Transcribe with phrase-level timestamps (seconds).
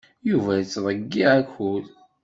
[0.29, 1.85] Yuba yettḍeyyiɛ akud.